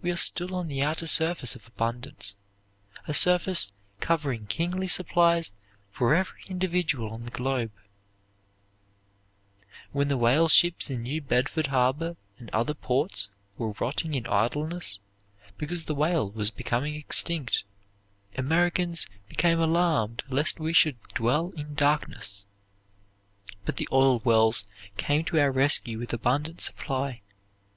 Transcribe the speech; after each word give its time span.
We 0.00 0.12
are 0.12 0.16
still 0.16 0.54
on 0.54 0.68
the 0.68 0.82
outer 0.84 1.08
surface 1.08 1.56
of 1.56 1.66
abundance, 1.66 2.36
a 3.08 3.12
surface 3.12 3.72
covering 3.98 4.46
kingly 4.46 4.86
supplies 4.86 5.50
for 5.90 6.14
every 6.14 6.40
individual 6.46 7.10
on 7.10 7.24
the 7.24 7.32
globe. 7.32 7.72
[Illustration: 9.90 9.90
William 9.90 9.90
McKinley] 9.90 9.98
When 9.98 10.08
the 10.08 10.18
whale 10.24 10.48
ships 10.48 10.88
in 10.88 11.02
New 11.02 11.20
Bedford 11.20 11.66
Harbor 11.66 12.16
and 12.38 12.48
other 12.52 12.74
ports 12.74 13.28
were 13.58 13.72
rotting 13.80 14.14
in 14.14 14.28
idleness, 14.28 15.00
because 15.58 15.86
the 15.86 15.96
whale 15.96 16.30
was 16.30 16.52
becoming 16.52 16.94
extinct, 16.94 17.64
Americans 18.36 19.08
became 19.28 19.58
alarmed 19.58 20.22
lest 20.28 20.60
we 20.60 20.72
should 20.72 21.02
dwell 21.12 21.50
in 21.56 21.74
darkness; 21.74 22.44
but 23.64 23.78
the 23.78 23.88
oil 23.90 24.20
wells 24.20 24.64
came 24.96 25.24
to 25.24 25.40
our 25.40 25.50
rescue 25.50 25.98
with 25.98 26.12
abundant 26.12 26.60
supply. 26.60 27.20